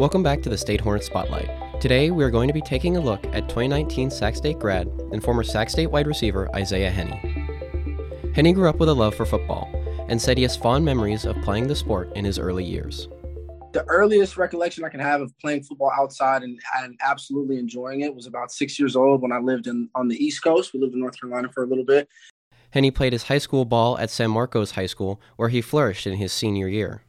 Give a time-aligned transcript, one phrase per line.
[0.00, 1.50] Welcome back to the State Hornet Spotlight.
[1.78, 5.22] Today, we are going to be taking a look at 2019 Sac State grad and
[5.22, 7.20] former Sac State wide receiver Isaiah Hennie.
[8.34, 9.68] Hennie grew up with a love for football
[10.08, 13.08] and said he has fond memories of playing the sport in his early years.
[13.72, 18.14] The earliest recollection I can have of playing football outside and, and absolutely enjoying it
[18.14, 20.72] was about six years old when I lived in on the East Coast.
[20.72, 22.08] We lived in North Carolina for a little bit.
[22.70, 26.14] Hennie played his high school ball at San Marcos High School, where he flourished in
[26.14, 27.02] his senior year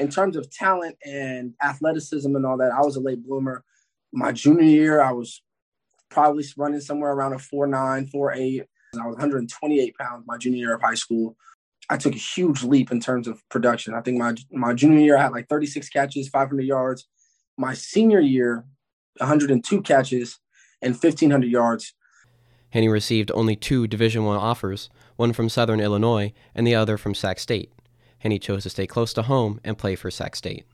[0.00, 3.62] in terms of talent and athleticism and all that, I was a late bloomer.
[4.12, 5.42] My junior year, I was
[6.08, 8.64] probably running somewhere around a 4'9, 4'8.
[9.00, 11.36] I was 128 pounds my junior year of high school.
[11.90, 13.94] I took a huge leap in terms of production.
[13.94, 17.06] I think my my junior year I had like 36 catches, 500 yards.
[17.56, 18.64] My senior year,
[19.18, 20.38] 102 catches
[20.82, 21.94] and 1500 yards.
[22.70, 27.14] Hennie received only two Division One offers, one from Southern Illinois and the other from
[27.14, 27.70] Sac State
[28.22, 30.64] and he chose to stay close to home and play for Sac State.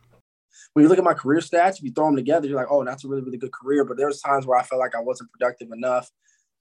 [0.73, 2.85] When you look at my career stats, if you throw them together, you're like, oh,
[2.85, 3.85] that's a really, really good career.
[3.85, 6.11] But there's times where I felt like I wasn't productive enough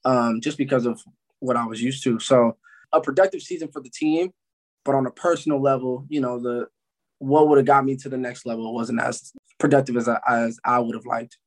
[0.06, 1.02] um, just because of
[1.40, 2.20] what I was used to.
[2.20, 2.58] So
[2.94, 4.32] a productive season for the team,
[4.86, 6.68] but on a personal level, you know, the
[7.20, 10.60] what would have got me to the next level wasn't as productive as I, as
[10.64, 11.38] I would have liked.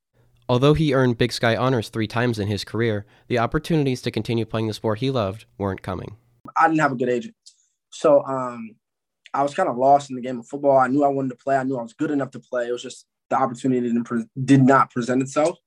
[0.47, 4.45] Although he earned Big Sky honors three times in his career, the opportunities to continue
[4.45, 6.17] playing the sport he loved weren't coming.
[6.57, 7.35] I didn't have a good agent.
[7.91, 8.75] So um,
[9.33, 10.77] I was kind of lost in the game of football.
[10.77, 11.57] I knew I wanted to play.
[11.57, 12.67] I knew I was good enough to play.
[12.67, 15.57] It was just the opportunity didn't pre- did not present itself.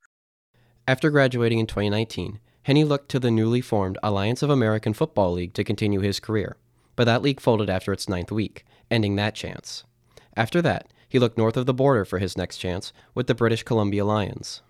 [0.86, 5.54] After graduating in 2019, Hennie looked to the newly formed Alliance of American Football League
[5.54, 6.56] to continue his career,
[6.96, 9.84] but that league folded after its ninth week, ending that chance.
[10.36, 13.62] After that, he looked north of the border for his next chance with the British
[13.62, 14.62] Columbia Lions.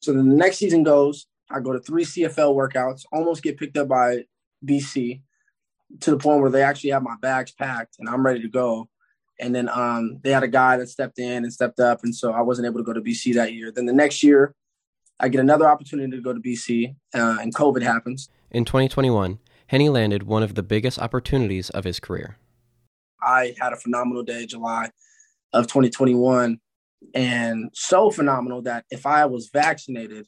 [0.00, 1.26] So then the next season goes.
[1.50, 4.24] I go to three CFL workouts, almost get picked up by
[4.64, 5.22] BC
[6.00, 8.88] to the point where they actually have my bags packed and I'm ready to go.
[9.40, 12.30] And then um, they had a guy that stepped in and stepped up, and so
[12.30, 13.72] I wasn't able to go to BC that year.
[13.72, 14.54] Then the next year,
[15.18, 18.28] I get another opportunity to go to BC, uh, and COVID happens.
[18.50, 22.36] In 2021, Hennie landed one of the biggest opportunities of his career.
[23.22, 24.90] I had a phenomenal day, July
[25.52, 26.58] of 2021,
[27.14, 30.26] and so phenomenal that if I was vaccinated,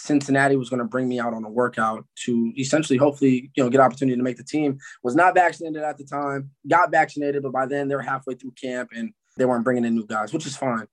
[0.00, 3.68] Cincinnati was going to bring me out on a workout to essentially, hopefully, you know,
[3.68, 4.78] get opportunity to make the team.
[5.02, 8.90] Was not vaccinated at the time, got vaccinated, but by then they're halfway through camp
[8.94, 10.86] and they weren't bringing in new guys, which is fine.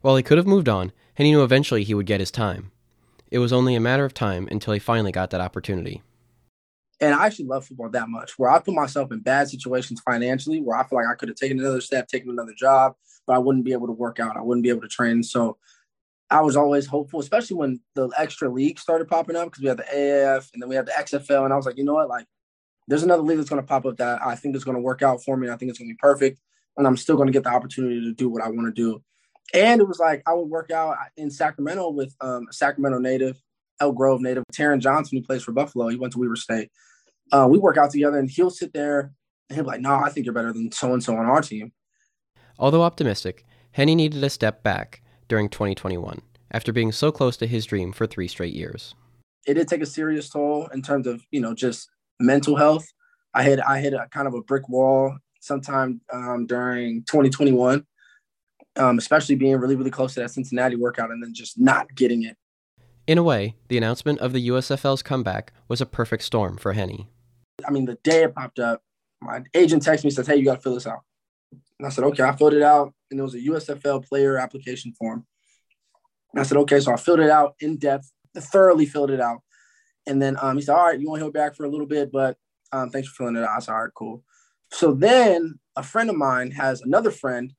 [0.00, 2.72] While he could have moved on, and he knew eventually he would get his time.
[3.30, 6.02] It was only a matter of time until he finally got that opportunity.
[7.00, 10.60] And I actually love football that much, where I put myself in bad situations financially,
[10.60, 12.94] where I feel like I could have taken another step, taken another job,
[13.26, 14.36] but I wouldn't be able to work out.
[14.36, 15.22] I wouldn't be able to train.
[15.22, 15.56] So
[16.30, 19.78] I was always hopeful, especially when the extra leagues started popping up because we had
[19.78, 21.44] the AAF and then we had the XFL.
[21.44, 22.08] And I was like, you know what?
[22.08, 22.26] Like,
[22.86, 25.02] there's another league that's going to pop up that I think is going to work
[25.02, 25.48] out for me.
[25.48, 26.40] I think it's going to be perfect.
[26.76, 29.02] And I'm still going to get the opportunity to do what I want to do.
[29.52, 33.40] And it was like I would work out in Sacramento with um, a Sacramento native,
[33.80, 35.88] Elk Grove native, Taron Johnson, who plays for Buffalo.
[35.88, 36.70] He went to Weber State.
[37.32, 39.12] Uh, we work out together, and he'll sit there
[39.48, 41.42] and he'll be like, no, I think you're better than so and so on our
[41.42, 41.72] team.
[42.58, 46.20] Although optimistic, Hennie needed a step back during 2021
[46.50, 48.94] after being so close to his dream for three straight years.
[49.46, 52.86] It did take a serious toll in terms of, you know, just mental health.
[53.32, 57.86] I hit I hit a kind of a brick wall sometime um, during 2021,
[58.76, 62.24] um, especially being really, really close to that Cincinnati workout and then just not getting
[62.24, 62.36] it.
[63.06, 67.08] In a way, the announcement of the USFL's comeback was a perfect storm for Hennie.
[67.66, 68.82] I mean, the day it popped up,
[69.20, 71.00] my agent texted me says, "Hey, you got to fill this out."
[71.78, 74.92] And I said, "Okay." I filled it out, and it was a USFL player application
[74.92, 75.26] form.
[76.32, 76.80] And I said, okay.
[76.80, 79.40] So I filled it out in depth, thoroughly filled it out.
[80.06, 81.86] And then um, he said, all right, you want to hear back for a little
[81.86, 82.36] bit, but
[82.72, 83.56] um, thanks for filling it out.
[83.56, 84.22] I said, all right, cool.
[84.72, 87.52] So then a friend of mine has another friend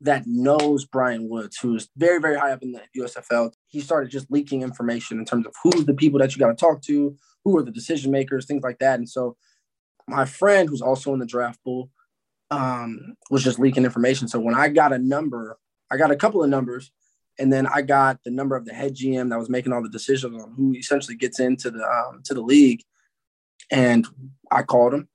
[0.00, 3.52] that knows Brian Woods, who's very, very high up in the USFL.
[3.66, 6.54] He started just leaking information in terms of who's the people that you got to
[6.54, 8.98] talk to, who are the decision makers, things like that.
[8.98, 9.36] And so
[10.06, 11.90] my friend, who's also in the draft pool,
[12.50, 14.28] um, was just leaking information.
[14.28, 15.58] So when I got a number,
[15.90, 16.90] I got a couple of numbers
[17.38, 19.88] and then I got the number of the head GM that was making all the
[19.88, 22.82] decisions on who essentially gets into the um, to the league,
[23.70, 24.06] and
[24.50, 25.08] I called him.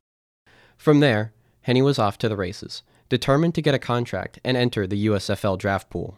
[0.77, 4.87] From there, Hennie was off to the races, determined to get a contract and enter
[4.87, 6.17] the USFL draft pool.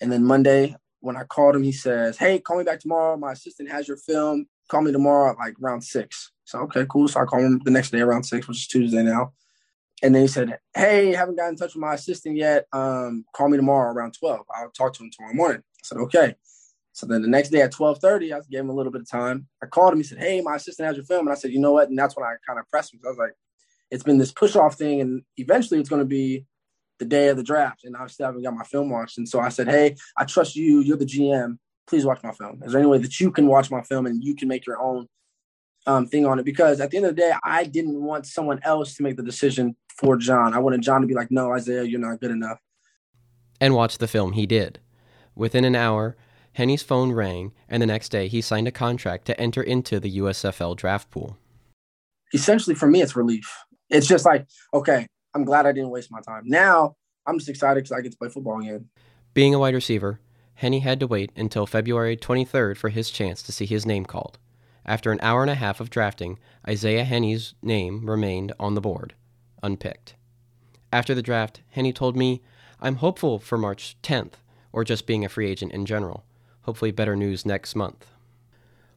[0.00, 3.16] And then Monday, when I called him, he says, "Hey, call me back tomorrow.
[3.16, 4.46] My assistant has your film.
[4.68, 6.30] Call me tomorrow at like round six.
[6.44, 7.08] So okay, cool.
[7.08, 9.32] So I call him the next day around six, which is Tuesday now.
[10.02, 12.66] And then he said, Hey, haven't gotten in touch with my assistant yet.
[12.72, 14.46] Um, call me tomorrow around 12.
[14.54, 15.60] I'll talk to him tomorrow morning.
[15.60, 16.34] I said, Okay.
[16.92, 19.46] So then the next day at 12:30, I gave him a little bit of time.
[19.62, 20.00] I called him.
[20.00, 21.26] He said, Hey, my assistant has your film.
[21.26, 21.88] And I said, you know what?
[21.88, 23.00] And that's when I kind of pressed him.
[23.04, 23.32] I was like,
[23.90, 26.46] it's been this push off thing, and eventually it's going to be
[26.98, 29.18] the day of the draft, and I still haven't got my film watched.
[29.18, 30.80] And so I said, "Hey, I trust you.
[30.80, 31.58] You're the GM.
[31.86, 32.62] Please watch my film.
[32.64, 34.80] Is there any way that you can watch my film and you can make your
[34.80, 35.08] own
[35.86, 36.44] um, thing on it?
[36.44, 39.22] Because at the end of the day, I didn't want someone else to make the
[39.24, 40.54] decision for John.
[40.54, 42.58] I wanted John to be like, "No, Isaiah, you're not good enough."
[43.60, 44.80] And watch the film he did.
[45.34, 46.16] Within an hour,
[46.54, 50.18] Hennie's phone rang, and the next day he signed a contract to enter into the
[50.18, 51.38] USFL draft pool.
[52.32, 53.64] Essentially, for me, it's relief.
[53.88, 56.42] It's just like, okay, I'm glad I didn't waste my time.
[56.46, 56.96] Now
[57.26, 58.88] I'm just excited because I get to play football again.
[59.34, 60.20] Being a wide receiver,
[60.54, 64.38] Hennie had to wait until February 23rd for his chance to see his name called.
[64.84, 66.38] After an hour and a half of drafting,
[66.68, 69.14] Isaiah Hennie's name remained on the board,
[69.62, 70.14] unpicked.
[70.92, 72.42] After the draft, Hennie told me,
[72.80, 74.34] I'm hopeful for March 10th,
[74.72, 76.24] or just being a free agent in general.
[76.62, 78.06] Hopefully, better news next month.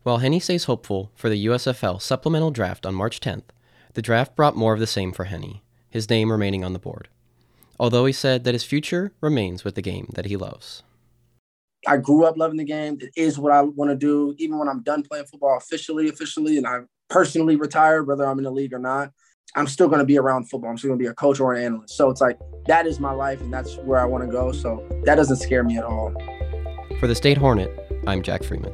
[0.03, 3.45] While Hennie stays hopeful for the USFL supplemental draft on March 10th,
[3.93, 7.07] the draft brought more of the same for Hennie, his name remaining on the board.
[7.79, 10.83] Although he said that his future remains with the game that he loves.
[11.87, 12.97] I grew up loving the game.
[13.01, 14.35] It is what I want to do.
[14.37, 16.79] Even when I'm done playing football officially, officially, and I
[17.09, 19.11] personally retire, whether I'm in the league or not,
[19.55, 20.69] I'm still going to be around football.
[20.69, 21.95] I'm still going to be a coach or an analyst.
[21.95, 24.51] So it's like that is my life, and that's where I want to go.
[24.51, 26.13] So that doesn't scare me at all.
[26.99, 27.71] For the State Hornet,
[28.07, 28.73] I'm Jack Freeman.